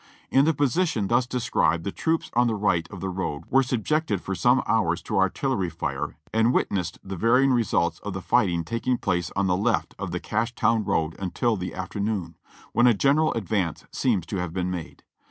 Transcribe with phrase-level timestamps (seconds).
[0.31, 4.19] In the position thus described, the troops on the right of the road were subjected
[4.19, 8.63] for some hours to artillery lire and wit nessed the varying results of the fighting
[8.63, 12.33] taking place on the left of the Cashtown road until the afternoon,
[12.73, 15.03] when a general advance seems to have been made.